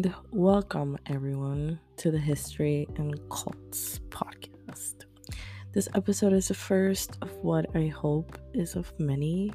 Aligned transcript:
And 0.00 0.14
welcome 0.30 0.96
everyone 1.04 1.78
to 1.98 2.10
the 2.10 2.18
History 2.18 2.88
and 2.96 3.20
Cults 3.28 4.00
podcast. 4.08 5.04
This 5.74 5.90
episode 5.94 6.32
is 6.32 6.48
the 6.48 6.54
first 6.54 7.18
of 7.20 7.30
what 7.42 7.66
I 7.76 7.88
hope 7.88 8.38
is 8.54 8.76
of 8.76 8.90
many. 8.98 9.52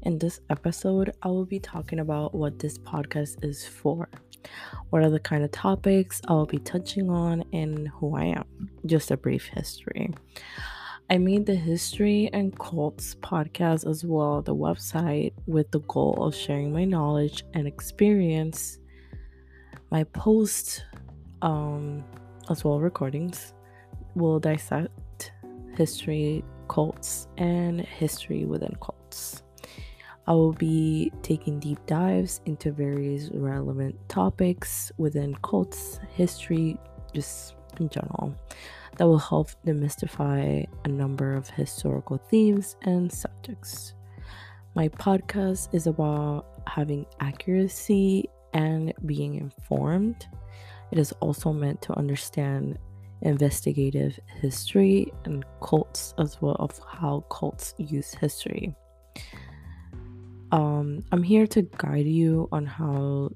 In 0.00 0.18
this 0.18 0.40
episode, 0.48 1.14
I 1.20 1.28
will 1.28 1.44
be 1.44 1.60
talking 1.60 1.98
about 1.98 2.34
what 2.34 2.58
this 2.58 2.78
podcast 2.78 3.44
is 3.44 3.66
for. 3.66 4.08
What 4.88 5.02
are 5.02 5.10
the 5.10 5.20
kind 5.20 5.44
of 5.44 5.50
topics 5.50 6.22
I 6.28 6.32
will 6.32 6.46
be 6.46 6.60
touching 6.60 7.10
on 7.10 7.44
and 7.52 7.86
who 7.88 8.16
I 8.16 8.24
am. 8.24 8.70
Just 8.86 9.10
a 9.10 9.18
brief 9.18 9.44
history. 9.52 10.14
I 11.10 11.18
made 11.18 11.44
the 11.44 11.56
History 11.56 12.30
and 12.32 12.58
Cults 12.58 13.16
podcast 13.16 13.86
as 13.86 14.02
well, 14.02 14.40
the 14.40 14.56
website, 14.56 15.34
with 15.44 15.70
the 15.72 15.80
goal 15.80 16.24
of 16.24 16.34
sharing 16.34 16.72
my 16.72 16.86
knowledge 16.86 17.44
and 17.52 17.66
experience. 17.66 18.78
My 19.94 20.02
post, 20.02 20.84
um, 21.40 22.02
as 22.50 22.64
well 22.64 22.80
recordings, 22.80 23.54
will 24.16 24.40
dissect 24.40 25.30
history, 25.76 26.42
cults, 26.66 27.28
and 27.38 27.80
history 27.80 28.44
within 28.44 28.74
cults. 28.82 29.44
I 30.26 30.32
will 30.32 30.52
be 30.52 31.12
taking 31.22 31.60
deep 31.60 31.78
dives 31.86 32.40
into 32.44 32.72
various 32.72 33.30
relevant 33.32 33.94
topics 34.08 34.90
within 34.98 35.36
cults, 35.44 36.00
history, 36.12 36.76
just 37.12 37.54
in 37.78 37.88
general 37.88 38.34
that 38.96 39.06
will 39.06 39.18
help 39.18 39.50
demystify 39.64 40.66
a 40.84 40.88
number 40.88 41.36
of 41.36 41.48
historical 41.50 42.18
themes 42.18 42.74
and 42.82 43.12
subjects. 43.12 43.94
My 44.74 44.88
podcast 44.88 45.72
is 45.72 45.86
about 45.86 46.46
having 46.66 47.06
accuracy 47.20 48.28
and 48.54 48.92
being 49.04 49.34
informed. 49.34 50.26
It 50.90 50.98
is 50.98 51.12
also 51.20 51.52
meant 51.52 51.82
to 51.82 51.98
understand 51.98 52.78
investigative 53.22 54.18
history 54.40 55.12
and 55.24 55.44
cults 55.62 56.14
as 56.18 56.40
well 56.40 56.56
of 56.58 56.78
how 56.86 57.24
cults 57.30 57.74
use 57.78 58.14
history. 58.14 58.74
Um, 60.52 61.02
I'm 61.10 61.22
here 61.22 61.46
to 61.48 61.62
guide 61.76 62.06
you 62.06 62.48
on 62.52 62.64
how 62.64 63.30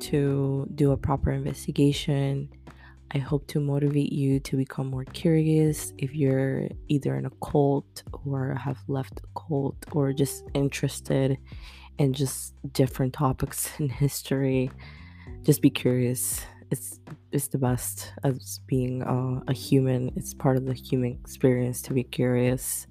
to 0.00 0.68
do 0.74 0.92
a 0.92 0.96
proper 0.96 1.32
investigation 1.32 2.48
I 3.12 3.18
hope 3.18 3.46
to 3.48 3.60
motivate 3.60 4.12
you 4.12 4.38
to 4.40 4.56
become 4.56 4.88
more 4.88 5.04
curious 5.04 5.94
if 5.96 6.14
you're 6.14 6.68
either 6.88 7.16
in 7.16 7.24
a 7.24 7.30
cult 7.42 8.02
or 8.26 8.54
have 8.54 8.78
left 8.86 9.20
a 9.20 9.40
cult 9.40 9.82
or 9.92 10.12
just 10.12 10.44
interested 10.52 11.38
in 11.98 12.12
just 12.12 12.54
different 12.72 13.12
topics 13.12 13.70
in 13.78 13.88
history. 13.88 14.70
Just 15.42 15.62
be 15.62 15.70
curious. 15.70 16.42
It's 16.70 17.00
it's 17.32 17.48
the 17.48 17.58
best 17.58 18.12
as 18.24 18.60
being 18.66 19.02
uh, 19.02 19.40
a 19.48 19.52
human. 19.52 20.12
It's 20.16 20.34
part 20.34 20.56
of 20.56 20.66
the 20.66 20.74
human 20.74 21.12
experience 21.12 21.82
to 21.82 21.94
be 21.94 22.04
curious. 22.04 22.86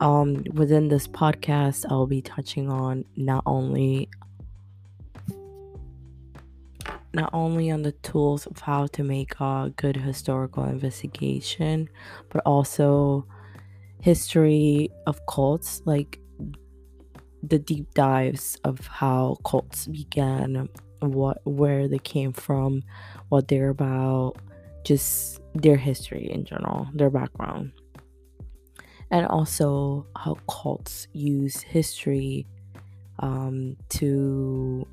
Um, 0.00 0.44
within 0.52 0.88
this 0.88 1.06
podcast, 1.06 1.86
I'll 1.88 2.06
be 2.06 2.20
touching 2.20 2.70
on 2.70 3.04
not 3.16 3.42
only 3.46 4.10
not 7.14 7.30
only 7.32 7.70
on 7.70 7.80
the 7.80 7.92
tools 7.92 8.44
of 8.44 8.58
how 8.58 8.86
to 8.88 9.02
make 9.02 9.40
a 9.40 9.72
good 9.76 9.96
historical 9.96 10.64
investigation, 10.64 11.88
but 12.28 12.42
also 12.44 13.26
history 14.02 14.90
of 15.06 15.24
cults, 15.26 15.80
like 15.86 16.20
the 17.42 17.58
deep 17.58 17.92
dives 17.94 18.58
of 18.64 18.86
how 18.86 19.36
cults 19.44 19.86
began, 19.86 20.68
what 21.00 21.38
where 21.44 21.88
they 21.88 21.98
came 21.98 22.32
from, 22.32 22.82
what 23.28 23.48
they're 23.48 23.70
about, 23.70 24.34
just 24.84 25.40
their 25.54 25.76
history 25.76 26.30
in 26.30 26.44
general, 26.44 26.88
their 26.94 27.10
background. 27.10 27.72
And 29.10 29.26
also 29.26 30.06
how 30.16 30.36
cults 30.48 31.06
use 31.12 31.60
history 31.60 32.46
um, 33.20 33.76
to 33.90 34.86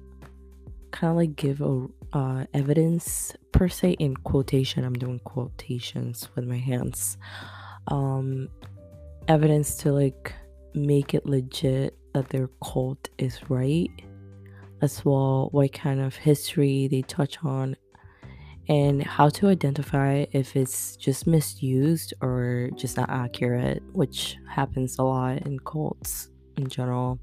kind 0.91 1.11
of 1.11 1.17
like 1.17 1.35
give 1.35 1.61
a 1.61 1.87
uh, 2.13 2.45
evidence 2.53 3.33
per 3.51 3.67
se 3.67 3.91
in 3.93 4.15
quotation 4.15 4.83
i'm 4.85 4.93
doing 4.93 5.19
quotations 5.19 6.29
with 6.35 6.45
my 6.45 6.57
hands 6.57 7.17
um 7.87 8.47
evidence 9.27 9.75
to 9.75 9.91
like 9.91 10.33
make 10.75 11.13
it 11.13 11.25
legit 11.25 11.97
that 12.13 12.29
their 12.29 12.49
cult 12.63 13.09
is 13.17 13.39
right. 13.49 13.91
As 14.81 15.03
well 15.05 15.49
what 15.51 15.71
kind 15.71 16.01
of 16.01 16.15
history 16.15 16.87
they 16.89 17.03
touch 17.03 17.37
on 17.43 17.77
and 18.67 19.03
how 19.03 19.29
to 19.29 19.47
identify 19.47 20.25
if 20.31 20.55
it's 20.55 20.95
just 20.97 21.25
misused 21.25 22.13
or 22.21 22.69
just 22.75 22.97
not 22.97 23.09
accurate 23.09 23.83
which 23.91 24.37
happens 24.49 24.97
a 24.99 25.03
lot 25.03 25.41
in 25.45 25.59
cults 25.59 26.29
in 26.57 26.67
general. 26.67 27.19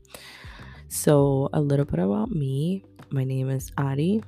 So 0.89 1.49
a 1.53 1.61
little 1.61 1.85
bit 1.85 2.01
about 2.01 2.31
me. 2.31 2.85
My 3.11 3.25
name 3.25 3.51
is 3.51 3.71
Ari. 3.79 4.23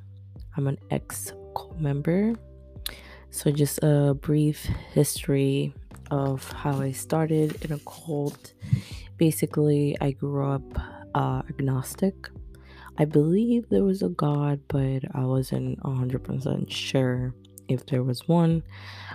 I'm 0.57 0.67
an 0.67 0.79
ex 0.91 1.33
cult 1.57 1.79
member. 1.79 2.35
So, 3.31 3.51
just 3.51 3.79
a 3.83 4.13
brief 4.13 4.63
history 4.93 5.75
of 6.13 6.53
how 6.53 6.79
I 6.79 6.93
started 6.93 7.65
in 7.65 7.73
a 7.73 7.79
cult. 7.79 8.53
Basically, 9.17 9.97
I 10.01 10.13
grew 10.13 10.47
up 10.47 10.63
uh, 11.15 11.43
agnostic. 11.49 12.29
I 12.99 13.07
believe 13.07 13.69
there 13.71 13.83
was 13.83 14.03
a 14.03 14.11
God, 14.11 14.61
but 14.69 15.01
I 15.15 15.25
wasn't 15.25 15.81
100% 15.81 16.71
sure 16.71 17.35
if 17.69 17.87
there 17.87 18.03
was 18.03 18.29
one. 18.29 18.63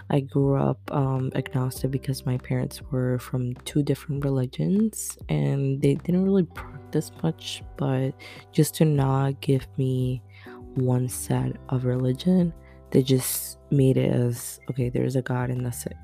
I 0.10 0.22
grew 0.22 0.56
up 0.56 0.80
um, 0.92 1.32
agnostic 1.36 1.92
because 1.92 2.26
my 2.26 2.40
parents 2.40 2.82
were 2.92 3.20
from 3.20 3.54
two 3.66 3.84
different 3.84 4.26
religions 4.26 5.20
and 5.30 5.80
they 5.80 5.96
didn't 5.96 6.24
really 6.24 6.46
practice 6.56 7.12
much, 7.22 7.62
but 7.78 8.14
just 8.52 8.74
to 8.76 8.86
not 8.86 9.40
give 9.42 9.68
me 9.78 10.24
one 10.74 11.08
set 11.08 11.58
of 11.70 11.86
religion. 11.86 12.52
They 12.90 13.04
just 13.04 13.60
made 13.70 13.98
it 13.98 14.12
as 14.12 14.60
okay, 14.72 14.90
there's 14.90 15.16
a 15.16 15.22
God 15.22 15.52
and 15.52 15.64
that's 15.64 15.86
it. 15.86 15.98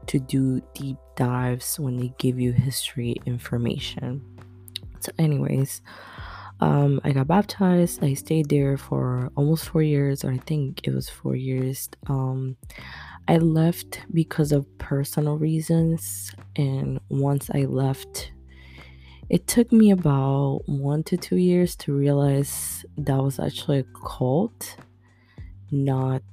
to 0.07 0.19
do 0.19 0.61
deep 0.73 0.97
dives 1.15 1.79
when 1.79 1.97
they 1.97 2.13
give 2.17 2.39
you 2.39 2.51
history 2.51 3.15
information. 3.25 4.21
So, 4.99 5.11
anyways, 5.17 5.81
um, 6.59 6.99
I 7.03 7.11
got 7.11 7.27
baptized. 7.27 8.03
I 8.03 8.13
stayed 8.13 8.49
there 8.49 8.77
for 8.77 9.31
almost 9.35 9.69
four 9.69 9.81
years, 9.81 10.23
or 10.23 10.31
I 10.31 10.37
think 10.37 10.81
it 10.83 10.93
was 10.93 11.09
four 11.09 11.35
years. 11.35 11.89
Um, 12.07 12.57
I 13.27 13.37
left 13.37 14.01
because 14.13 14.51
of 14.51 14.65
personal 14.77 15.37
reasons, 15.37 16.33
and 16.55 16.99
once 17.09 17.49
I 17.53 17.65
left, 17.65 18.31
it 19.29 19.47
took 19.47 19.71
me 19.71 19.91
about 19.91 20.63
one 20.65 21.03
to 21.03 21.15
two 21.15 21.37
years 21.37 21.75
to 21.77 21.93
realize 21.93 22.83
that 22.97 23.21
was 23.21 23.39
actually 23.39 23.79
a 23.79 23.85
cult, 24.07 24.75
not 25.71 26.23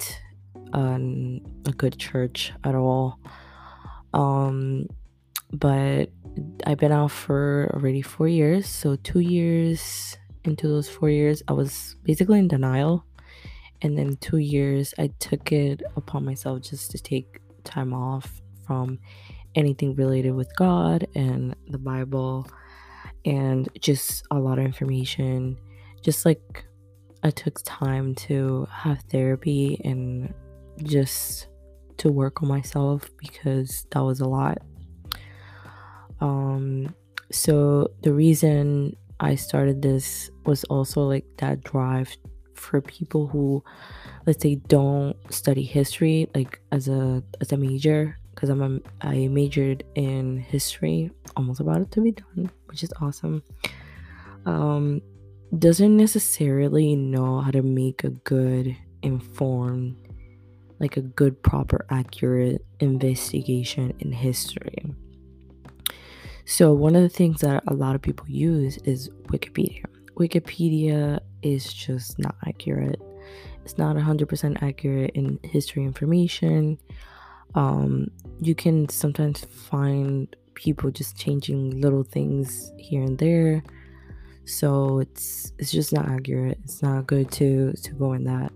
a 0.73 1.73
good 1.77 1.99
church 1.99 2.53
at 2.65 2.75
all. 2.75 3.19
Um, 4.15 4.89
but 5.53 6.11
I've 6.67 6.79
been 6.79 6.93
out 6.93 7.11
for 7.11 7.71
already 7.75 8.03
four 8.03 8.29
years. 8.29 8.69
So, 8.69 8.97
two 8.97 9.21
years 9.21 10.17
into 10.45 10.69
those 10.69 10.89
four 10.89 11.11
years, 11.11 11.43
I 11.49 11.53
was 11.53 11.97
basically 12.05 12.39
in 12.39 12.49
denial. 12.49 13.05
And 13.83 13.97
then, 13.97 14.17
two 14.17 14.39
years, 14.39 14.95
I 14.99 15.11
took 15.19 15.53
it 15.53 15.83
upon 15.97 16.25
myself 16.25 16.63
just 16.63 16.91
to 16.93 16.99
take 16.99 17.41
time 17.65 17.93
off 17.93 18.41
from 18.67 18.99
anything 19.55 19.95
related 19.95 20.33
with 20.33 20.55
God 20.57 21.07
and 21.15 21.55
the 21.69 21.79
Bible 21.79 22.47
and 23.25 23.69
just 23.81 24.25
a 24.31 24.39
lot 24.39 24.59
of 24.59 24.65
information. 24.65 25.59
Just 26.03 26.25
like 26.25 26.65
I 27.23 27.31
took 27.31 27.59
time 27.65 28.15
to 28.27 28.69
have 28.71 29.01
therapy 29.11 29.81
and 29.85 30.33
just 30.83 31.49
to 31.97 32.13
work 32.13 32.43
on 32.43 32.49
myself 32.49 33.11
because 33.19 33.87
that 33.91 34.01
was 34.01 34.21
a 34.21 34.29
lot. 34.29 34.59
Um, 36.21 36.95
so 37.31 37.89
the 38.03 38.13
reason 38.13 38.97
I 39.21 39.35
started 39.35 39.83
this 39.83 40.31
was 40.45 40.65
also 40.65 41.03
like 41.03 41.25
that 41.39 41.63
drive 41.65 42.17
for 42.55 42.81
people 42.81 43.27
who 43.27 43.63
let's 44.27 44.43
say 44.43 44.55
don't 44.55 45.15
study 45.31 45.63
history 45.63 46.29
like 46.35 46.61
as 46.73 46.89
a 46.89 47.23
as 47.41 47.53
a 47.53 47.57
major 47.57 48.19
because 48.37 48.51
I'm 48.51 48.63
a, 48.63 48.81
I 49.01 49.29
majored 49.29 49.83
in 49.95 50.39
history, 50.39 51.11
almost 51.37 51.61
about 51.61 51.81
it 51.81 51.91
to 51.93 52.03
be 52.03 52.13
done, 52.13 52.51
which 52.67 52.83
is 52.85 52.93
awesome. 53.01 53.43
Um, 54.45 55.01
doesn't 55.59 55.97
necessarily 55.97 56.97
know 56.97 57.41
how 57.41 57.51
to 57.51 57.63
make 57.63 58.05
a 58.05 58.11
good 58.11 58.77
informed 59.03 59.97
like 60.79 60.99
a 60.99 61.01
good 61.01 61.43
proper 61.43 61.87
accurate 61.89 62.63
investigation 62.81 63.95
in 64.01 64.13
history 64.13 64.95
so 66.47 66.73
one 66.73 66.95
of 66.95 67.03
the 67.03 67.09
things 67.09 67.41
that 67.41 67.65
a 67.67 67.75
lot 67.75 67.97
of 67.97 68.03
people 68.03 68.25
use 68.29 68.79
is 68.79 69.11
wikipedia. 69.27 69.85
Wikipedia 70.15 71.19
is 71.43 71.73
just 71.73 72.19
not 72.21 72.37
accurate. 72.47 73.03
It's 73.65 73.77
not 73.77 73.97
100% 73.97 74.63
accurate 74.63 75.11
in 75.15 75.41
history 75.43 75.83
information. 75.83 76.79
Um, 77.57 78.13
you 78.41 78.55
can 78.55 78.89
sometimes 78.89 79.45
find 79.45 80.35
people 80.55 80.93
just 80.93 81.19
changing 81.19 81.81
little 81.81 82.05
things 82.05 82.73
here 82.79 83.03
and 83.03 83.19
there. 83.19 83.65
So 84.45 85.01
it's 85.01 85.53
it's 85.59 85.73
just 85.73 85.93
not 85.93 86.09
accurate. 86.09 86.59
It's 86.63 86.81
not 86.81 87.09
good 87.09 87.31
to 87.33 87.73
to 87.73 87.93
go 87.95 88.13
in 88.13 88.25
that. 88.25 88.53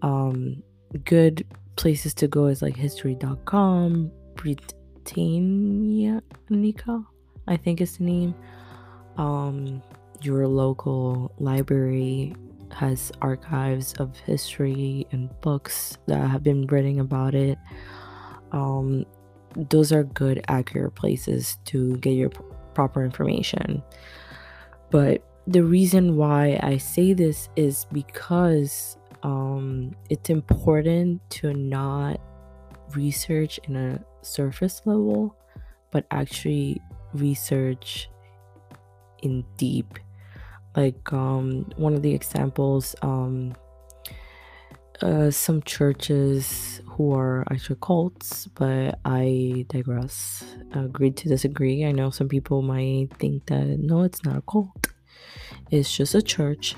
Um 0.00 0.62
good 1.04 1.46
places 1.76 2.14
to 2.14 2.28
go 2.28 2.46
is 2.46 2.62
like 2.62 2.76
history.com 2.76 4.10
britannica 5.04 7.04
i 7.48 7.56
think 7.56 7.80
is 7.80 7.98
the 7.98 8.04
name. 8.04 8.34
Um 9.16 9.82
your 10.22 10.46
local 10.46 11.32
library 11.38 12.34
has 12.70 13.10
archives 13.20 13.92
of 13.94 14.16
history 14.18 15.06
and 15.10 15.28
books 15.40 15.98
that 16.06 16.30
have 16.30 16.42
been 16.42 16.66
written 16.66 17.00
about 17.00 17.34
it. 17.34 17.58
Um 18.52 19.04
those 19.56 19.92
are 19.92 20.04
good 20.04 20.44
accurate 20.48 20.94
places 20.94 21.58
to 21.66 21.96
get 21.98 22.12
your 22.12 22.30
proper 22.74 23.04
information. 23.04 23.82
But 24.90 25.24
the 25.46 25.62
reason 25.62 26.16
why 26.16 26.58
I 26.62 26.78
say 26.78 27.12
this 27.12 27.48
is 27.56 27.86
because 27.92 28.96
um, 29.22 29.94
it's 30.08 30.30
important 30.30 31.20
to 31.30 31.52
not 31.52 32.20
research 32.94 33.58
in 33.64 33.76
a 33.76 34.00
surface 34.22 34.82
level, 34.84 35.36
but 35.90 36.06
actually 36.10 36.80
research 37.14 38.08
in 39.22 39.44
deep. 39.56 39.98
Like 40.76 41.12
um, 41.12 41.70
one 41.76 41.94
of 41.94 42.02
the 42.02 42.14
examples, 42.14 42.94
um, 43.02 43.54
uh, 45.02 45.30
some 45.30 45.62
churches 45.62 46.80
who 46.86 47.12
are 47.12 47.44
actually 47.50 47.78
cults, 47.82 48.46
but 48.46 48.98
I 49.04 49.66
digress. 49.68 50.44
Agreed 50.72 51.16
to 51.18 51.28
disagree. 51.28 51.84
I 51.84 51.92
know 51.92 52.10
some 52.10 52.28
people 52.28 52.62
might 52.62 53.08
think 53.18 53.46
that 53.46 53.78
no, 53.78 54.02
it's 54.02 54.24
not 54.24 54.36
a 54.36 54.42
cult, 54.42 54.86
it's 55.70 55.94
just 55.94 56.14
a 56.14 56.22
church. 56.22 56.74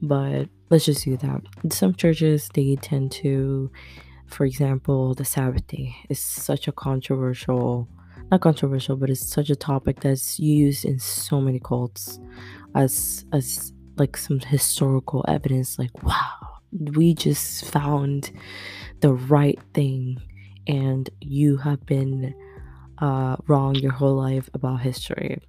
But 0.00 0.48
let's 0.70 0.84
just 0.84 1.04
do 1.04 1.16
that. 1.16 1.42
Some 1.72 1.94
churches 1.94 2.48
they 2.54 2.76
tend 2.76 3.10
to, 3.12 3.70
for 4.28 4.44
example, 4.44 5.14
the 5.14 5.24
Sabbath 5.24 5.66
day 5.66 5.96
is 6.08 6.18
such 6.18 6.68
a 6.68 6.72
controversial, 6.72 7.88
not 8.30 8.40
controversial, 8.40 8.96
but 8.96 9.10
it's 9.10 9.26
such 9.26 9.50
a 9.50 9.56
topic 9.56 10.00
that's 10.00 10.38
used 10.38 10.84
in 10.84 10.98
so 10.98 11.40
many 11.40 11.58
cults 11.58 12.20
as 12.74 13.24
as 13.32 13.72
like 13.96 14.16
some 14.16 14.40
historical 14.40 15.24
evidence. 15.28 15.78
Like 15.78 16.02
wow, 16.02 16.60
we 16.72 17.14
just 17.14 17.64
found 17.64 18.30
the 19.00 19.12
right 19.12 19.58
thing 19.74 20.20
and 20.66 21.08
you 21.20 21.56
have 21.56 21.84
been 21.86 22.34
uh, 22.98 23.36
wrong 23.46 23.74
your 23.76 23.92
whole 23.92 24.16
life 24.16 24.50
about 24.54 24.80
history. 24.80 25.40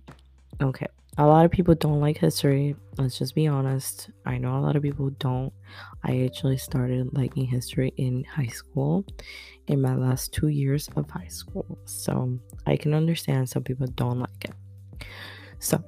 Okay, 0.61 0.87
a 1.19 1.27
lot 1.27 1.44
of 1.44 1.51
people 1.51 1.75
don't 1.75 2.00
like 2.00 2.18
history. 2.18 2.77
Let's 2.98 3.19
just 3.19 3.36
be 3.36 3.45
honest. 3.45 4.10
I 4.25 4.38
know 4.38 4.57
a 4.57 4.62
lot 4.62 4.77
of 4.77 4.83
people 4.83 5.10
don't. 5.19 5.51
I 6.01 6.24
actually 6.24 6.57
started 6.57 7.10
liking 7.12 7.45
history 7.45 7.94
in 7.98 8.24
high 8.24 8.48
school, 8.48 9.06
in 9.68 9.81
my 9.81 9.95
last 9.95 10.31
two 10.31 10.48
years 10.48 10.88
of 10.95 11.10
high 11.10 11.27
school. 11.27 11.77
So 11.83 12.39
I 12.66 12.77
can 12.77 12.94
understand 12.94 13.50
some 13.50 13.63
people 13.63 13.88
don't 13.88 14.19
like 14.21 14.45
it. 14.45 15.06
So, 15.60 15.83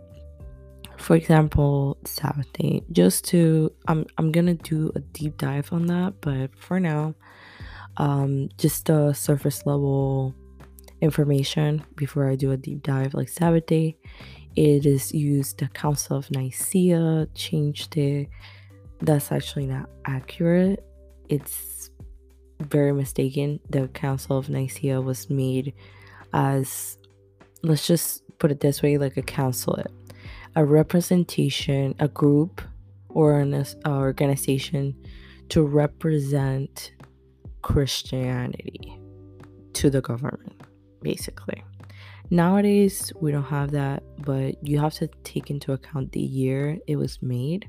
for 0.97 1.15
example, 1.15 1.97
Sabbath 2.03 2.51
day, 2.51 2.83
just 2.91 3.23
to, 3.29 3.71
I'm, 3.87 4.05
I'm 4.17 4.33
gonna 4.33 4.55
do 4.55 4.91
a 4.95 4.99
deep 4.99 5.37
dive 5.37 5.71
on 5.71 5.85
that, 5.85 6.15
but 6.19 6.53
for 6.57 6.77
now, 6.77 7.15
um, 7.95 8.49
just 8.57 8.87
the 8.87 9.13
surface 9.13 9.65
level 9.65 10.35
information 10.99 11.83
before 11.95 12.29
I 12.29 12.35
do 12.35 12.51
a 12.51 12.57
deep 12.57 12.83
dive, 12.83 13.13
like 13.13 13.29
Sabbath 13.29 13.65
day 13.65 13.97
it 14.55 14.85
is 14.85 15.13
used 15.13 15.59
the 15.59 15.67
council 15.69 16.17
of 16.17 16.29
nicaea 16.31 17.27
changed 17.33 17.97
it. 17.97 18.29
That's 18.99 19.31
actually 19.31 19.65
not 19.65 19.89
accurate. 20.05 20.83
It's 21.29 21.89
very 22.59 22.93
mistaken. 22.93 23.59
The 23.69 23.87
council 23.89 24.37
of 24.37 24.49
nicaea 24.49 25.01
was 25.01 25.29
made 25.29 25.73
as 26.33 26.97
let's 27.63 27.87
just 27.87 28.23
put 28.39 28.51
it 28.51 28.59
this 28.59 28.81
way 28.81 28.97
like 28.97 29.17
a 29.17 29.21
council 29.21 29.77
a 30.55 30.65
representation 30.65 31.95
a 31.99 32.07
group 32.07 32.61
or 33.09 33.39
an 33.39 33.53
uh, 33.53 33.65
organization 33.85 34.95
to 35.49 35.63
represent 35.63 36.93
christianity 37.61 38.97
to 39.73 39.89
the 39.89 40.01
government 40.01 40.61
basically 41.01 41.63
Nowadays, 42.33 43.11
we 43.19 43.33
don't 43.33 43.43
have 43.43 43.71
that, 43.71 44.03
but 44.19 44.55
you 44.65 44.79
have 44.79 44.93
to 44.95 45.07
take 45.25 45.51
into 45.51 45.73
account 45.73 46.13
the 46.13 46.21
year 46.21 46.77
it 46.87 46.95
was 46.95 47.21
made. 47.21 47.67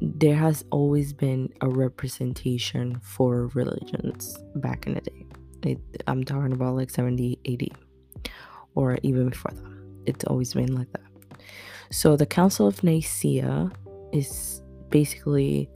There 0.00 0.36
has 0.36 0.64
always 0.70 1.12
been 1.12 1.52
a 1.62 1.68
representation 1.68 3.00
for 3.00 3.48
religions 3.48 4.38
back 4.54 4.86
in 4.86 4.94
the 4.94 5.00
day. 5.00 5.26
It, 5.64 5.80
I'm 6.06 6.22
talking 6.22 6.52
about 6.52 6.76
like 6.76 6.90
70, 6.90 7.40
80, 7.44 7.72
or 8.76 8.98
even 9.02 9.30
before 9.30 9.50
that. 9.50 10.02
It's 10.06 10.24
always 10.26 10.54
been 10.54 10.76
like 10.76 10.92
that. 10.92 11.40
So, 11.90 12.14
the 12.14 12.26
Council 12.26 12.68
of 12.68 12.84
Nicaea 12.84 13.72
is 14.12 14.62
basically 14.90 15.68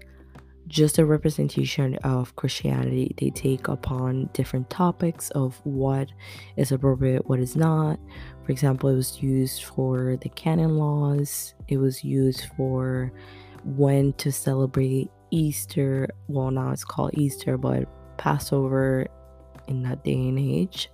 just 0.69 0.99
a 0.99 1.05
representation 1.05 1.97
of 1.97 2.35
Christianity. 2.37 3.15
They 3.19 3.31
take 3.31 3.69
upon 3.69 4.31
different 4.33 4.69
topics 4.71 5.31
of 5.31 5.61
what 5.65 6.09
is 6.57 6.73
appropriate, 6.73 7.29
what 7.29 7.41
is 7.41 7.57
not. 7.57 7.99
For 8.45 8.53
example, 8.53 8.91
it 8.91 8.97
was 8.97 9.23
used 9.23 9.65
for 9.65 10.17
the 10.21 10.29
canon 10.31 10.77
laws, 10.77 11.55
it 11.69 11.79
was 11.79 12.05
used 12.05 12.47
for 12.57 13.13
when 13.65 14.13
to 14.15 14.31
celebrate 14.33 15.11
Easter. 15.31 16.09
Well, 16.29 16.51
now 16.51 16.71
it's 16.71 16.85
called 16.85 17.13
Easter, 17.15 17.57
but 17.59 17.89
Passover 18.17 19.07
in 19.69 19.83
that 19.83 20.05
day 20.05 20.29
and 20.29 20.39
age. 20.39 20.91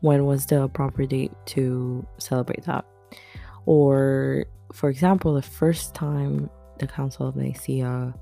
When 0.00 0.26
was 0.26 0.46
the 0.46 0.68
proper 0.68 1.06
date 1.06 1.32
to 1.46 2.06
celebrate 2.18 2.64
that? 2.64 2.84
Or, 3.66 4.46
for 4.72 4.88
example, 4.90 5.34
the 5.34 5.42
first 5.42 5.94
time 5.94 6.48
the 6.78 6.86
Council 6.86 7.26
of 7.26 7.36
Nicaea 7.36 8.14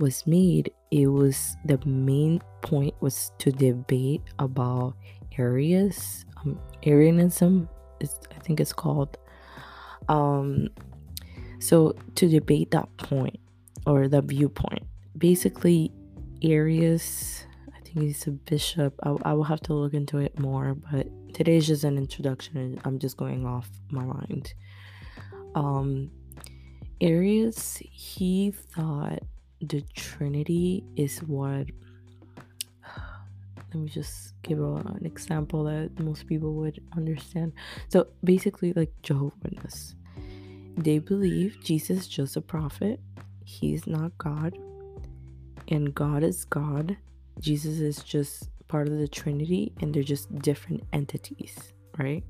was 0.00 0.26
made, 0.26 0.70
it 0.90 1.06
was 1.06 1.56
the 1.64 1.78
main 1.86 2.40
point 2.62 2.94
was 3.00 3.32
to 3.38 3.52
debate 3.52 4.22
about 4.38 4.94
Arius, 5.38 6.24
um, 6.38 6.58
Arianism, 6.84 7.68
is, 8.00 8.18
I 8.34 8.38
think 8.40 8.60
it's 8.60 8.72
called. 8.72 9.16
Um, 10.08 10.68
so 11.60 11.94
to 12.14 12.28
debate 12.28 12.70
that 12.72 12.88
point 12.96 13.38
or 13.86 14.08
the 14.08 14.22
viewpoint, 14.22 14.84
basically, 15.16 15.92
Arius, 16.42 17.44
I 17.68 17.80
think 17.80 18.00
he's 18.00 18.26
a 18.26 18.30
bishop. 18.30 18.94
I, 19.02 19.16
I 19.24 19.32
will 19.34 19.44
have 19.44 19.60
to 19.62 19.74
look 19.74 19.94
into 19.94 20.18
it 20.18 20.38
more, 20.38 20.74
but 20.74 21.06
today 21.34 21.56
is 21.56 21.66
just 21.66 21.84
an 21.84 21.98
introduction. 21.98 22.80
I'm 22.84 22.98
just 22.98 23.16
going 23.16 23.46
off 23.46 23.68
my 23.90 24.04
mind. 24.04 24.54
Um, 25.54 26.10
Arius, 27.00 27.78
he 27.80 28.50
thought 28.50 29.22
the 29.60 29.82
Trinity 29.94 30.84
is 30.96 31.18
what. 31.20 31.66
Let 32.86 33.74
me 33.74 33.88
just 33.88 34.32
give 34.42 34.60
an 34.60 35.02
example 35.04 35.64
that 35.64 35.98
most 36.00 36.26
people 36.26 36.54
would 36.54 36.80
understand. 36.96 37.52
So 37.88 38.06
basically, 38.24 38.72
like 38.72 38.90
Jehovah's 39.02 39.38
Witness, 39.42 39.94
they 40.76 40.98
believe 40.98 41.58
Jesus 41.62 41.98
is 41.98 42.08
just 42.08 42.36
a 42.36 42.40
prophet. 42.40 43.00
He's 43.44 43.86
not 43.86 44.16
God, 44.18 44.56
and 45.68 45.94
God 45.94 46.22
is 46.22 46.44
God. 46.44 46.96
Jesus 47.40 47.80
is 47.80 48.02
just 48.02 48.48
part 48.68 48.88
of 48.88 48.98
the 48.98 49.08
Trinity, 49.08 49.72
and 49.80 49.92
they're 49.92 50.02
just 50.02 50.34
different 50.40 50.84
entities, 50.92 51.72
right? 51.98 52.24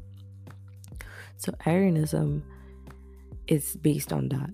So 1.37 1.55
Arianism 1.67 2.43
is 3.47 3.77
based 3.77 4.13
on 4.13 4.29
that. 4.31 4.51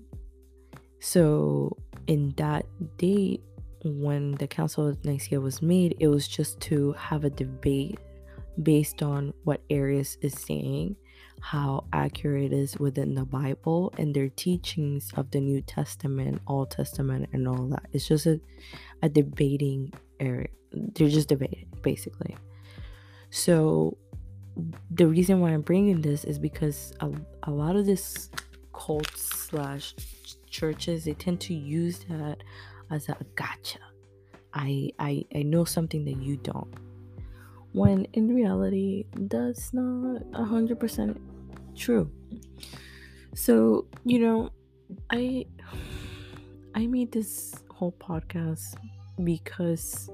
So 1.01 1.77
in 2.07 2.35
that 2.37 2.67
date 2.99 3.43
when 3.85 4.33
the 4.33 4.47
Council 4.47 4.89
of 4.89 5.05
Nicaea 5.05 5.41
was 5.41 5.61
made, 5.61 5.97
it 6.01 6.09
was 6.09 6.27
just 6.27 6.61
to 6.61 6.93
have 6.93 7.25
a 7.25 7.31
debate 7.31 7.99
based 8.63 9.03
on 9.03 9.35
what 9.45 9.61
Arius 9.69 10.17
is 10.23 10.35
saying, 10.35 10.97
how 11.41 11.85
accurate 11.93 12.53
it 12.53 12.53
is 12.53 12.79
within 12.79 13.15
the 13.15 13.25
Bible 13.25 13.93
and 13.99 14.15
their 14.15 14.29
teachings 14.31 15.13
of 15.17 15.31
the 15.31 15.41
New 15.41 15.61
Testament, 15.61 16.41
Old 16.47 16.71
Testament, 16.71 17.29
and 17.33 17.47
all 17.47 17.69
that. 17.69 17.87
It's 17.93 18.09
just 18.09 18.27
a, 18.27 18.41
a 19.03 19.09
debating 19.09 19.93
area. 20.21 20.49
They're 20.73 21.09
just 21.09 21.29
debating, 21.29 21.67
basically. 21.83 22.37
So, 23.31 23.99
the 24.91 25.07
reason 25.07 25.41
why 25.41 25.51
I'm 25.51 25.63
bringing 25.63 26.01
this 26.01 26.25
is 26.25 26.39
because 26.39 26.93
a, 27.01 27.11
a 27.43 27.51
lot 27.51 27.75
of 27.75 27.87
this 27.87 28.31
cult 28.73 29.11
slash 29.17 29.95
churches 30.55 31.05
they 31.05 31.15
tend 31.15 31.41
to 31.41 31.55
use 31.55 31.99
that 32.09 32.39
as 32.91 33.09
a 33.09 33.17
gotcha. 33.35 33.81
I 34.53 34.91
I 34.99 35.25
I 35.35 35.43
know 35.43 35.65
something 35.65 36.05
that 36.05 36.23
you 36.23 36.37
don't 36.37 36.73
when 37.75 38.07
in 38.13 38.33
reality 38.33 39.05
that's 39.31 39.75
not 39.75 40.23
a 40.33 40.45
hundred 40.45 40.79
percent 40.79 41.21
true 41.77 42.09
so 43.35 43.85
you 44.05 44.21
know 44.21 44.49
i 45.11 45.45
i 46.77 46.87
made 46.87 47.11
this 47.11 47.53
whole 47.71 47.95
podcast 47.99 48.77
because 49.25 50.09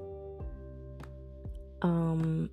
um 1.83 2.49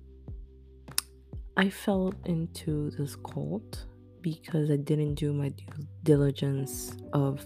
i 1.57 1.67
fell 1.67 2.13
into 2.25 2.91
this 2.91 3.15
cult 3.15 3.87
because 4.21 4.69
i 4.69 4.75
didn't 4.75 5.15
do 5.15 5.33
my 5.33 5.49
due 5.49 5.87
diligence 6.03 6.95
of 7.13 7.43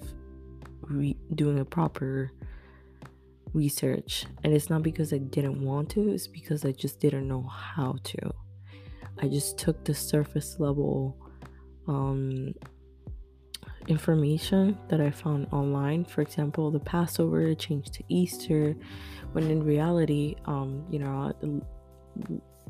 re- 0.89 1.17
doing 1.35 1.59
a 1.59 1.65
proper 1.65 2.31
research. 3.53 4.25
And 4.43 4.53
it's 4.53 4.69
not 4.69 4.83
because 4.83 5.13
I 5.13 5.19
didn't 5.19 5.61
want 5.61 5.89
to 5.91 6.09
it's 6.09 6.27
because 6.27 6.65
I 6.65 6.71
just 6.71 6.99
didn't 6.99 7.27
know 7.27 7.43
how 7.43 7.97
to. 8.03 8.33
I 9.21 9.27
just 9.27 9.57
took 9.57 9.83
the 9.83 9.93
surface 9.93 10.59
level 10.59 11.17
um 11.87 12.53
information 13.87 14.77
that 14.87 15.01
I 15.01 15.11
found 15.11 15.47
online. 15.51 16.05
For 16.05 16.21
example 16.21 16.71
the 16.71 16.79
Passover 16.79 17.53
changed 17.53 17.93
to 17.93 18.03
Easter 18.07 18.75
when 19.33 19.49
in 19.49 19.63
reality 19.63 20.35
um 20.45 20.85
you 20.89 20.99
know 20.99 21.33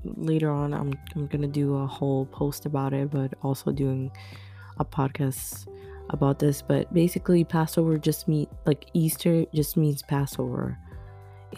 later 0.04 0.52
on 0.52 0.74
I'm 0.74 0.94
I'm 1.16 1.28
to 1.28 1.48
do 1.48 1.78
a 1.78 1.88
whole 1.88 2.26
post 2.26 2.66
about 2.66 2.94
it 2.94 3.12
but 3.12 3.34
also 3.42 3.72
doing 3.72 4.12
a 4.80 4.86
podcast 4.86 5.68
about 6.10 6.40
this, 6.40 6.62
but 6.62 6.94
basically 6.94 7.44
Passover 7.44 7.98
just 7.98 8.28
mean 8.28 8.48
like 8.66 8.86
Easter 8.94 9.46
just 9.54 9.78
means 9.78 10.02
Passover. 10.02 10.78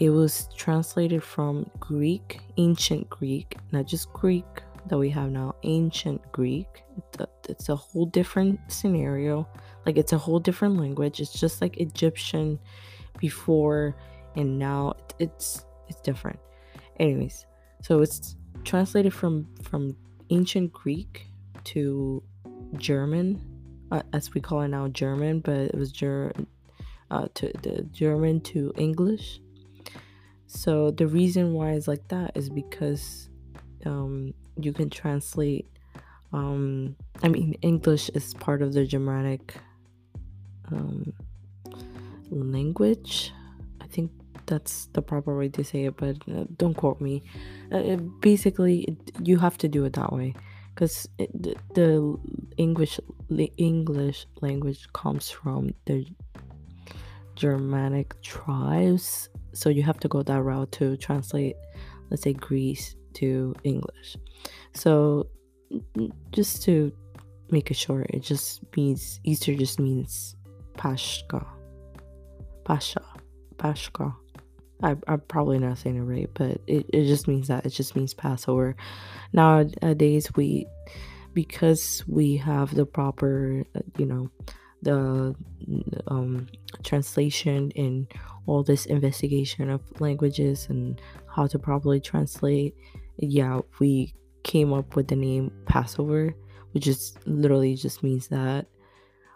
It 0.00 0.10
was 0.10 0.48
translated 0.56 1.22
from 1.22 1.70
Greek, 1.80 2.40
ancient 2.58 3.08
Greek, 3.08 3.56
not 3.72 3.86
just 3.86 4.12
Greek 4.12 4.44
that 4.88 4.98
we 4.98 5.10
have 5.10 5.30
now, 5.30 5.54
ancient 5.62 6.20
Greek. 6.32 6.84
It's 6.96 7.20
a, 7.20 7.28
it's 7.48 7.68
a 7.70 7.76
whole 7.76 8.06
different 8.06 8.60
scenario. 8.68 9.48
Like 9.84 9.96
it's 9.96 10.12
a 10.12 10.18
whole 10.18 10.38
different 10.38 10.76
language. 10.76 11.20
It's 11.20 11.38
just 11.38 11.60
like 11.60 11.78
Egyptian 11.78 12.58
before 13.18 13.96
and 14.36 14.58
now 14.58 14.94
it's 15.18 15.64
it's 15.88 16.00
different. 16.00 16.38
Anyways, 16.98 17.46
so 17.82 18.00
it's 18.00 18.36
translated 18.64 19.12
from 19.12 19.48
from 19.62 19.96
ancient 20.30 20.72
Greek 20.72 21.26
to 21.64 22.22
German 22.76 23.55
uh, 23.90 24.02
as 24.12 24.34
we 24.34 24.40
call 24.40 24.62
it 24.62 24.68
now 24.68 24.88
German, 24.88 25.40
but 25.40 25.56
it 25.56 25.74
was 25.74 25.92
ger- 25.92 26.32
uh, 27.10 27.28
to 27.34 27.52
the 27.62 27.82
German 27.92 28.40
to 28.40 28.72
English. 28.76 29.40
So 30.46 30.90
the 30.90 31.06
reason 31.06 31.52
why 31.54 31.72
it's 31.72 31.88
like 31.88 32.06
that 32.08 32.32
is 32.36 32.48
because 32.48 33.28
um, 33.84 34.34
you 34.60 34.72
can 34.72 34.90
translate. 34.90 35.66
Um, 36.32 36.96
I 37.22 37.28
mean, 37.28 37.54
English 37.62 38.10
is 38.10 38.34
part 38.34 38.62
of 38.62 38.72
the 38.72 38.84
Germanic 38.84 39.56
um, 40.70 41.12
language. 42.30 43.32
I 43.80 43.86
think 43.86 44.10
that's 44.46 44.86
the 44.92 45.02
proper 45.02 45.36
way 45.36 45.48
to 45.50 45.64
say 45.64 45.84
it, 45.84 45.96
but 45.96 46.16
uh, 46.32 46.44
don't 46.56 46.74
quote 46.74 47.00
me. 47.00 47.22
Uh, 47.72 47.96
basically, 48.20 48.80
it, 48.82 48.96
you 49.22 49.38
have 49.38 49.58
to 49.58 49.68
do 49.68 49.84
it 49.84 49.94
that 49.94 50.12
way 50.12 50.34
because 50.74 51.08
the, 51.18 51.56
the 51.74 52.18
English 52.56 52.98
English 53.56 54.26
language 54.40 54.86
comes 54.92 55.30
from 55.30 55.70
the 55.84 56.06
Germanic 57.34 58.20
tribes, 58.22 59.28
so 59.52 59.68
you 59.68 59.82
have 59.82 60.00
to 60.00 60.08
go 60.08 60.22
that 60.22 60.42
route 60.42 60.72
to 60.72 60.96
translate, 60.96 61.56
let's 62.10 62.22
say, 62.22 62.32
Greece 62.32 62.96
to 63.14 63.54
English. 63.62 64.16
So, 64.74 65.26
just 66.32 66.62
to 66.64 66.92
make 67.50 67.70
it 67.70 67.76
short, 67.76 68.06
it 68.10 68.20
just 68.20 68.62
means 68.76 69.20
Easter 69.24 69.54
just 69.54 69.78
means 69.78 70.36
Pashka, 70.76 71.46
Pasha, 72.64 73.02
Pashka. 73.56 74.14
I, 74.82 74.94
I'm 75.08 75.20
probably 75.20 75.58
not 75.58 75.78
saying 75.78 75.96
it 75.96 76.02
right, 76.02 76.28
but 76.34 76.60
it, 76.66 76.86
it 76.92 77.06
just 77.06 77.28
means 77.28 77.48
that. 77.48 77.64
It 77.64 77.70
just 77.70 77.96
means 77.96 78.12
Passover. 78.12 78.76
Nowadays, 79.32 80.28
we, 80.36 80.66
because 81.36 82.02
we 82.08 82.34
have 82.38 82.74
the 82.74 82.86
proper, 82.86 83.62
uh, 83.76 83.80
you 83.98 84.06
know, 84.06 84.30
the 84.80 85.36
um, 86.08 86.46
translation 86.82 87.70
and 87.76 88.10
all 88.46 88.62
this 88.62 88.86
investigation 88.86 89.68
of 89.68 89.82
languages 90.00 90.66
and 90.70 90.98
how 91.28 91.46
to 91.46 91.58
properly 91.58 92.00
translate, 92.00 92.74
yeah, 93.18 93.60
we 93.78 94.14
came 94.44 94.72
up 94.72 94.96
with 94.96 95.08
the 95.08 95.16
name 95.16 95.52
Passover, 95.66 96.34
which 96.72 96.86
is 96.86 97.18
literally 97.26 97.74
just 97.74 98.02
means 98.02 98.28
that. 98.28 98.64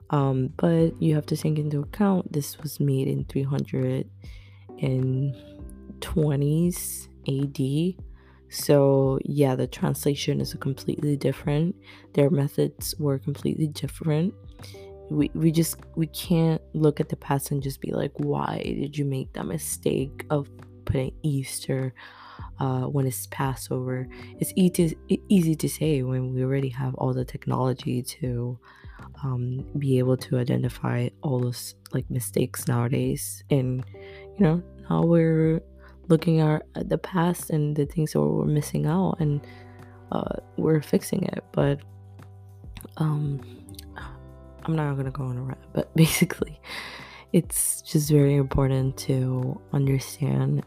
Um, 0.08 0.54
but 0.56 1.00
you 1.02 1.14
have 1.14 1.26
to 1.26 1.36
take 1.36 1.58
into 1.58 1.80
account 1.80 2.32
this 2.32 2.58
was 2.60 2.80
made 2.80 3.08
in 3.08 3.26
320s 3.26 4.06
AD. 7.28 7.60
So, 8.50 9.18
yeah, 9.24 9.54
the 9.54 9.66
translation 9.66 10.40
is 10.40 10.54
completely 10.54 11.16
different. 11.16 11.76
Their 12.14 12.30
methods 12.30 12.94
were 12.98 13.18
completely 13.18 13.68
different. 13.68 14.34
We, 15.10 15.30
we 15.34 15.50
just 15.50 15.76
we 15.96 16.06
can't 16.08 16.62
look 16.72 17.00
at 17.00 17.08
the 17.08 17.16
past 17.16 17.50
and 17.50 17.60
just 17.60 17.80
be 17.80 17.90
like 17.90 18.12
why 18.14 18.62
did 18.62 18.96
you 18.96 19.04
make 19.04 19.32
that 19.32 19.44
mistake 19.44 20.24
of 20.30 20.48
putting 20.84 21.12
easter 21.24 21.92
uh, 22.60 22.82
when 22.82 23.08
it's 23.08 23.26
passover 23.26 24.06
it's 24.38 24.52
easy 24.54 24.96
easy 25.28 25.56
to 25.56 25.68
say 25.68 26.02
when 26.04 26.32
we 26.32 26.44
already 26.44 26.68
have 26.68 26.94
all 26.94 27.12
the 27.12 27.24
technology 27.24 28.02
to 28.04 28.56
um, 29.24 29.66
be 29.78 29.98
able 29.98 30.16
to 30.16 30.38
identify 30.38 31.08
all 31.22 31.40
those 31.40 31.74
like 31.92 32.08
mistakes 32.08 32.68
nowadays 32.68 33.42
and 33.50 33.84
you 34.38 34.44
know 34.44 34.62
now 34.88 35.02
we're 35.02 35.60
looking 36.10 36.40
at 36.40 36.62
the 36.74 36.98
past 36.98 37.50
and 37.50 37.76
the 37.76 37.86
things 37.86 38.12
that 38.12 38.20
we're 38.20 38.44
missing 38.44 38.86
out 38.86 39.16
and 39.20 39.40
uh, 40.12 40.34
we're 40.56 40.82
fixing 40.82 41.22
it 41.22 41.44
but 41.52 41.80
um 42.96 43.40
i'm 44.64 44.74
not 44.76 44.94
gonna 44.96 45.10
go 45.10 45.24
on 45.24 45.38
a 45.38 45.42
rant 45.42 45.60
but 45.72 45.94
basically 46.02 46.60
it's 47.32 47.80
just 47.82 48.10
very 48.10 48.34
important 48.34 48.96
to 48.96 49.58
understand 49.72 50.64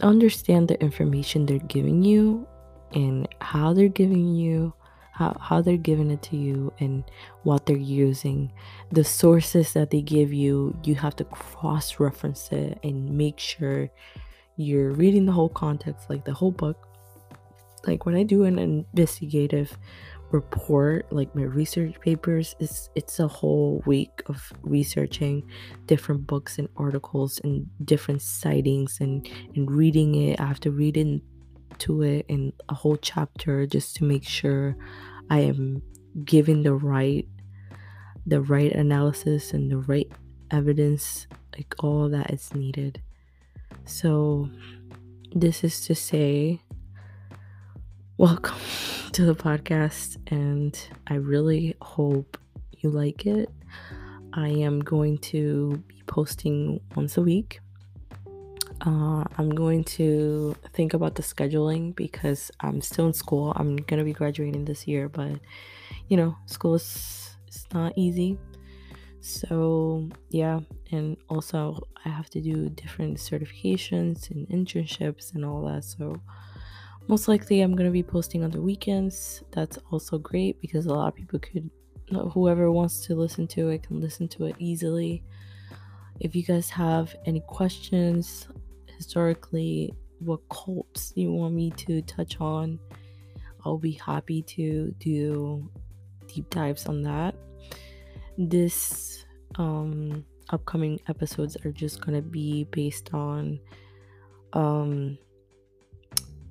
understand 0.00 0.66
the 0.66 0.80
information 0.82 1.46
they're 1.46 1.58
giving 1.60 2.02
you 2.02 2.46
and 2.92 3.28
how 3.40 3.72
they're 3.72 3.88
giving 3.88 4.34
you 4.34 4.74
how, 5.12 5.36
how 5.40 5.60
they're 5.60 5.76
giving 5.76 6.10
it 6.10 6.22
to 6.22 6.36
you 6.36 6.72
and 6.80 7.04
what 7.44 7.66
they're 7.66 7.76
using. 7.76 8.52
The 8.90 9.04
sources 9.04 9.72
that 9.74 9.90
they 9.90 10.02
give 10.02 10.32
you 10.32 10.76
you 10.84 10.94
have 10.96 11.16
to 11.16 11.24
cross 11.24 12.00
reference 12.00 12.50
it 12.50 12.78
and 12.82 13.16
make 13.16 13.38
sure 13.38 13.90
you're 14.56 14.92
reading 14.92 15.26
the 15.26 15.32
whole 15.32 15.48
context 15.48 16.08
like 16.10 16.24
the 16.24 16.34
whole 16.34 16.52
book. 16.52 16.88
Like 17.86 18.06
when 18.06 18.14
i 18.14 18.22
do 18.22 18.44
an 18.44 18.58
investigative 18.58 19.76
report 20.30 21.12
like 21.12 21.34
my 21.34 21.42
research 21.42 22.00
papers 22.00 22.56
is 22.58 22.88
it's 22.94 23.20
a 23.20 23.28
whole 23.28 23.82
week 23.84 24.22
of 24.26 24.50
researching 24.62 25.42
different 25.86 26.26
books 26.26 26.58
and 26.58 26.68
articles 26.76 27.38
and 27.44 27.66
different 27.84 28.22
sightings 28.22 28.98
and 29.00 29.28
and 29.54 29.70
reading 29.70 30.14
it. 30.14 30.40
I 30.40 30.46
have 30.46 30.60
to 30.60 30.70
read 30.70 30.96
it 30.96 31.20
to 31.82 32.02
it 32.02 32.24
in 32.28 32.52
a 32.68 32.74
whole 32.74 32.96
chapter 32.96 33.66
just 33.66 33.96
to 33.96 34.04
make 34.04 34.24
sure 34.24 34.76
I 35.28 35.40
am 35.40 35.82
giving 36.24 36.62
the 36.62 36.74
right 36.74 37.26
the 38.24 38.40
right 38.40 38.70
analysis 38.70 39.52
and 39.52 39.68
the 39.68 39.78
right 39.78 40.10
evidence 40.52 41.26
like 41.56 41.74
all 41.80 42.08
that 42.08 42.30
is 42.30 42.54
needed. 42.54 43.02
So 43.84 44.48
this 45.34 45.64
is 45.64 45.84
to 45.86 45.94
say 45.94 46.60
welcome 48.16 48.60
to 49.12 49.24
the 49.24 49.34
podcast 49.34 50.18
and 50.30 50.78
I 51.08 51.14
really 51.14 51.74
hope 51.82 52.38
you 52.78 52.90
like 52.90 53.26
it. 53.26 53.50
I 54.34 54.48
am 54.48 54.80
going 54.80 55.18
to 55.32 55.82
be 55.88 56.00
posting 56.06 56.80
once 56.94 57.16
a 57.16 57.22
week 57.22 57.61
Uh, 58.84 59.22
I'm 59.38 59.50
going 59.50 59.84
to 59.84 60.56
think 60.72 60.92
about 60.92 61.14
the 61.14 61.22
scheduling 61.22 61.94
because 61.94 62.50
I'm 62.60 62.80
still 62.80 63.06
in 63.06 63.12
school. 63.12 63.52
I'm 63.54 63.76
gonna 63.76 64.02
be 64.02 64.12
graduating 64.12 64.64
this 64.64 64.88
year, 64.88 65.08
but 65.08 65.38
you 66.08 66.16
know, 66.16 66.36
school 66.46 66.74
is 66.74 67.36
it's 67.46 67.66
not 67.72 67.92
easy. 67.96 68.38
So 69.20 70.08
yeah, 70.30 70.58
and 70.90 71.16
also 71.28 71.86
I 72.04 72.08
have 72.08 72.28
to 72.30 72.40
do 72.40 72.70
different 72.70 73.18
certifications 73.18 74.30
and 74.32 74.48
internships 74.48 75.34
and 75.34 75.44
all 75.44 75.64
that. 75.66 75.84
So 75.84 76.20
most 77.06 77.28
likely 77.28 77.60
I'm 77.60 77.76
gonna 77.76 77.92
be 77.92 78.02
posting 78.02 78.42
on 78.42 78.50
the 78.50 78.60
weekends. 78.60 79.44
That's 79.52 79.78
also 79.92 80.18
great 80.18 80.60
because 80.60 80.86
a 80.86 80.92
lot 80.92 81.06
of 81.06 81.14
people 81.14 81.38
could 81.38 81.70
whoever 82.32 82.72
wants 82.72 83.06
to 83.06 83.14
listen 83.14 83.46
to 83.46 83.68
it 83.68 83.84
can 83.84 84.00
listen 84.00 84.26
to 84.28 84.46
it 84.46 84.56
easily. 84.58 85.22
If 86.18 86.34
you 86.34 86.42
guys 86.42 86.68
have 86.70 87.14
any 87.26 87.40
questions 87.46 88.48
historically, 89.02 89.92
what 90.20 90.38
cults 90.48 91.12
you 91.16 91.32
want 91.32 91.52
me 91.52 91.72
to 91.72 92.00
touch 92.02 92.40
on, 92.40 92.78
I'll 93.64 93.76
be 93.76 93.92
happy 93.92 94.42
to 94.42 94.94
do 95.00 95.68
deep 96.28 96.48
dives 96.50 96.86
on 96.86 97.02
that. 97.02 97.34
This 98.38 99.24
um 99.56 100.24
upcoming 100.50 101.00
episodes 101.08 101.56
are 101.64 101.72
just 101.72 102.00
to 102.02 102.22
be 102.22 102.64
based 102.70 103.12
on 103.12 103.58
um 104.52 105.18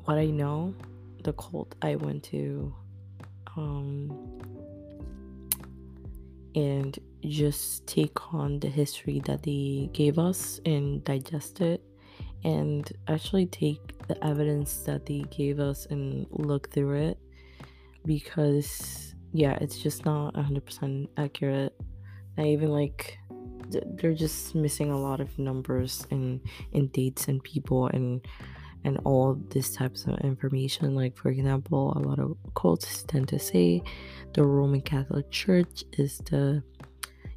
what 0.03 0.17
I 0.17 0.25
know, 0.25 0.75
the 1.23 1.31
cult 1.31 1.73
I 1.81 1.95
went 1.95 2.23
to 2.31 2.75
um 3.55 4.41
and 6.53 6.99
just 7.21 7.87
take 7.87 8.33
on 8.33 8.59
the 8.59 8.67
history 8.67 9.21
that 9.23 9.43
they 9.43 9.89
gave 9.93 10.19
us 10.19 10.59
and 10.65 11.01
digest 11.05 11.61
it 11.61 11.81
and 12.43 12.91
actually 13.07 13.45
take 13.45 14.07
the 14.07 14.23
evidence 14.25 14.77
that 14.83 15.05
they 15.05 15.23
gave 15.29 15.59
us 15.59 15.85
and 15.87 16.25
look 16.31 16.71
through 16.71 17.09
it 17.09 17.19
because 18.05 19.13
yeah 19.31 19.57
it's 19.61 19.77
just 19.77 20.05
not 20.05 20.33
100% 20.33 21.07
accurate. 21.17 21.75
Not 22.37 22.47
even 22.47 22.69
like 22.69 23.17
they're 23.69 24.13
just 24.13 24.55
missing 24.55 24.91
a 24.91 24.99
lot 24.99 25.21
of 25.21 25.37
numbers 25.37 26.05
and 26.11 26.41
and 26.73 26.91
dates 26.91 27.27
and 27.27 27.43
people 27.43 27.87
and 27.87 28.25
and 28.83 28.97
all 29.05 29.35
this 29.49 29.75
types 29.75 30.05
of 30.05 30.17
information. 30.19 30.95
Like 30.95 31.15
for 31.15 31.29
example 31.29 31.93
a 31.95 31.99
lot 31.99 32.19
of 32.19 32.35
cults 32.55 33.03
tend 33.03 33.27
to 33.29 33.39
say 33.39 33.83
the 34.33 34.43
roman 34.43 34.81
catholic 34.81 35.29
church 35.29 35.83
is 35.97 36.19
the 36.29 36.63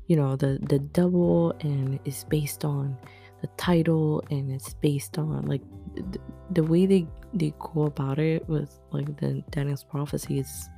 you 0.06 0.16
know 0.16 0.37
the 0.37 0.58
the 0.62 0.78
devil 0.78 1.52
and 1.61 1.99
is 2.04 2.25
based 2.25 2.64
on 2.64 2.96
the 3.44 3.50
title 3.56 4.22
and 4.30 4.50
it's 4.50 4.74
based 4.74 5.18
on 5.18 5.42
like 5.46 5.62
the, 5.94 6.18
the 6.50 6.62
way 6.62 6.86
they 6.86 7.06
they 7.32 7.52
go 7.58 7.82
about 7.84 8.18
it 8.18 8.48
with 8.48 8.78
like 8.90 9.16
the 9.18 9.42
daniel's 9.50 9.84
prophecy 9.84 10.38
is 10.38 10.70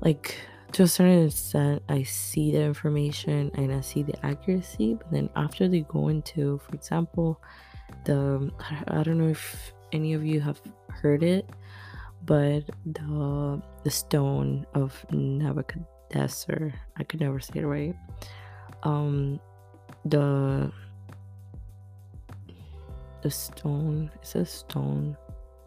like 0.00 0.36
to 0.72 0.84
a 0.84 0.88
certain 0.88 1.26
extent 1.26 1.82
i 1.88 2.02
see 2.02 2.52
the 2.52 2.62
information 2.62 3.50
and 3.54 3.72
i 3.72 3.80
see 3.80 4.02
the 4.02 4.14
accuracy 4.24 4.94
but 4.94 5.10
then 5.10 5.28
after 5.34 5.68
they 5.68 5.80
go 5.80 6.08
into 6.08 6.58
for 6.58 6.74
example 6.74 7.40
the 8.04 8.50
I 8.88 9.02
don't 9.02 9.18
know 9.18 9.28
if 9.28 9.72
any 9.92 10.14
of 10.14 10.24
you 10.24 10.40
have 10.40 10.60
heard 10.88 11.22
it, 11.22 11.48
but 12.24 12.64
the 12.86 13.62
the 13.84 13.90
stone 13.90 14.66
of 14.74 15.04
Nebuchadnezzar. 15.10 16.72
I 16.96 17.04
could 17.04 17.20
never 17.20 17.40
say 17.40 17.60
it 17.60 17.66
right. 17.66 17.94
Um, 18.82 19.40
the 20.04 20.72
the 23.22 23.30
stone. 23.30 24.10
It's 24.16 24.34
a 24.34 24.44
stone. 24.44 25.16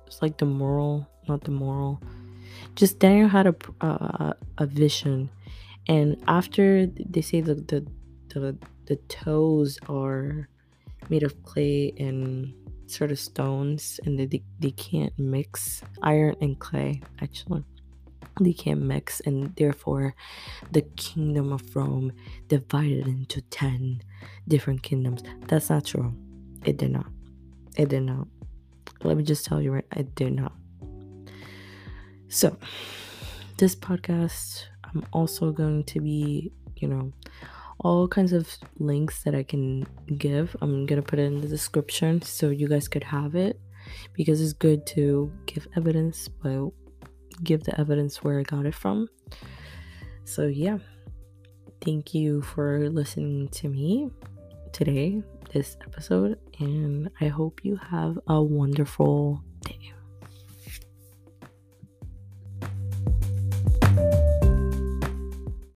It's 0.07 0.21
like 0.21 0.37
the 0.37 0.45
moral, 0.45 1.07
not 1.27 1.43
the 1.43 1.51
moral. 1.51 2.01
Just 2.75 2.99
Daniel 2.99 3.27
had 3.27 3.47
a 3.47 3.55
a, 3.81 3.85
uh, 3.85 4.33
a 4.59 4.65
vision, 4.65 5.29
and 5.87 6.21
after 6.27 6.85
they 6.87 7.21
say 7.21 7.41
the 7.41 7.55
the 7.55 7.85
the, 8.33 8.57
the 8.85 8.95
toes 9.07 9.77
are 9.87 10.49
made 11.09 11.23
of 11.23 11.43
clay 11.43 11.93
and 11.97 12.53
sort 12.87 13.11
of 13.11 13.19
stones 13.19 13.99
and 14.05 14.19
they, 14.19 14.43
they 14.59 14.71
can't 14.71 15.17
mix 15.17 15.81
iron 16.01 16.35
and 16.41 16.59
clay 16.59 17.01
actually 17.21 17.63
they 18.39 18.53
can't 18.53 18.81
mix 18.81 19.19
and 19.21 19.55
therefore 19.55 20.15
the 20.71 20.81
kingdom 20.81 21.51
of 21.51 21.75
rome 21.75 22.11
divided 22.47 23.07
into 23.07 23.41
10 23.41 24.01
different 24.47 24.81
kingdoms 24.83 25.23
that's 25.47 25.69
not 25.69 25.85
true 25.85 26.13
it 26.65 26.77
did 26.77 26.91
not 26.91 27.07
it 27.75 27.89
did 27.89 28.03
not 28.03 28.27
let 29.03 29.17
me 29.17 29.23
just 29.23 29.45
tell 29.45 29.61
you 29.61 29.71
right 29.71 29.85
I 29.91 30.03
did 30.03 30.33
not 30.33 30.53
so 32.29 32.57
this 33.57 33.75
podcast 33.75 34.63
i'm 34.83 35.05
also 35.11 35.51
going 35.51 35.83
to 35.83 35.99
be 35.99 36.51
you 36.77 36.87
know 36.87 37.11
all 37.79 38.07
kinds 38.07 38.31
of 38.33 38.49
links 38.79 39.23
that 39.23 39.35
I 39.35 39.43
can 39.43 39.85
give. 40.17 40.55
I'm 40.61 40.85
gonna 40.85 41.01
put 41.01 41.19
it 41.19 41.23
in 41.23 41.41
the 41.41 41.47
description 41.47 42.21
so 42.21 42.49
you 42.49 42.67
guys 42.67 42.87
could 42.87 43.03
have 43.03 43.35
it 43.35 43.59
because 44.13 44.41
it's 44.41 44.53
good 44.53 44.85
to 44.87 45.31
give 45.45 45.67
evidence, 45.75 46.27
but 46.27 46.69
give 47.43 47.63
the 47.63 47.79
evidence 47.79 48.23
where 48.23 48.39
I 48.39 48.43
got 48.43 48.65
it 48.65 48.75
from. 48.75 49.09
So, 50.25 50.47
yeah, 50.47 50.77
thank 51.81 52.13
you 52.13 52.41
for 52.41 52.89
listening 52.89 53.49
to 53.49 53.67
me 53.67 54.09
today, 54.71 55.21
this 55.53 55.77
episode, 55.81 56.39
and 56.59 57.09
I 57.21 57.27
hope 57.27 57.61
you 57.63 57.77
have 57.77 58.17
a 58.27 58.41
wonderful 58.41 59.43
day. 59.61 59.93